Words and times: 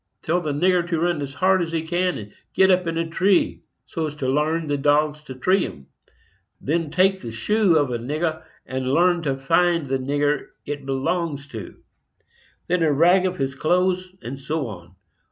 Tell 0.23 0.41
the 0.41 0.51
nigger 0.51 0.89
to 0.89 0.99
run 0.99 1.21
as 1.21 1.35
hard 1.35 1.61
as 1.61 1.71
he 1.73 1.83
can, 1.83 2.17
and 2.17 2.33
git 2.55 2.71
up 2.71 2.87
in 2.87 2.97
a 2.97 3.07
tree, 3.07 3.61
so 3.85 4.07
as 4.07 4.15
to 4.15 4.27
larn 4.27 4.65
the 4.65 4.75
dogs 4.75 5.21
to 5.25 5.35
tree 5.35 5.63
'em; 5.63 5.85
then 6.59 6.89
take 6.89 7.19
the 7.21 7.31
shoe 7.31 7.77
of 7.77 7.91
a 7.91 7.99
nigger, 7.99 8.41
and 8.65 8.87
larn 8.91 9.17
'em 9.17 9.21
to 9.21 9.37
find 9.37 9.85
the 9.85 9.99
nigger 9.99 10.47
it 10.65 10.87
belongs 10.87 11.45
to; 11.49 11.75
then 12.65 12.81
a 12.81 12.91
rag 12.91 13.27
of 13.27 13.37
his 13.37 13.53
clothes; 13.53 14.15
and 14.23 14.39
so 14.39 14.65
on. 14.65 14.95